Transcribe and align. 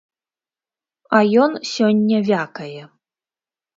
А 1.17 1.21
ён 1.43 1.51
сёння 1.73 2.17
вякае. 2.31 2.83